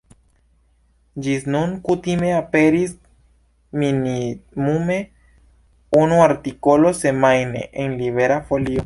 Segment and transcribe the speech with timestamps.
[1.25, 2.95] Ĝis nun kutime aperis
[3.83, 4.97] minimume
[6.01, 8.79] unu artikolo semajne en Libera Folio.